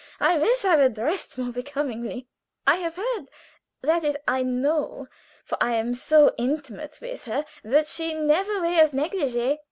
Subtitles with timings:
[0.19, 2.27] I wish I were dressed more becomingly.
[2.65, 3.27] I have heard
[3.83, 5.07] that is, I know,
[5.45, 9.59] for I am so intimate with her that she never wears négligé.